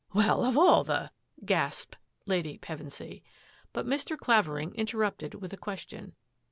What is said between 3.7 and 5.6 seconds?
But Mr. Clavering interrupted with a